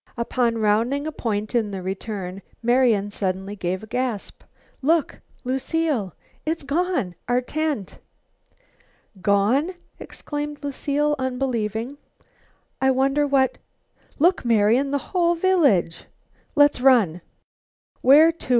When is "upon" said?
0.17-0.57